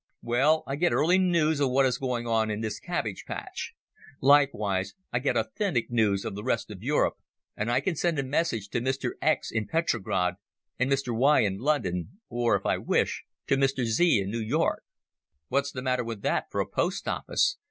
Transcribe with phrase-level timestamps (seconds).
[0.23, 3.75] "Well, I get early noos of what is going on in this cabbage patch.
[4.19, 7.17] Likewise I get authentic noos of the rest of Europe,
[7.55, 9.51] and I can send a message to Mr X.
[9.51, 10.37] in Petrograd
[10.79, 11.41] and Mr Y.
[11.41, 14.19] in London, or, if I wish, to Mr Z.
[14.21, 14.83] in Noo York.
[15.49, 17.57] What's the matter with that for a post office?